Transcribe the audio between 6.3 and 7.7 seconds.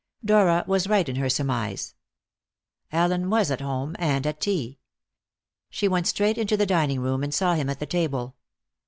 into the dining room and saw him